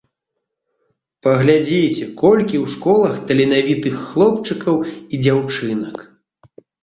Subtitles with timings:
[1.27, 5.95] Паглядзіце, колькі ў школах таленавітых хлопчыкаў і дзяўчынак.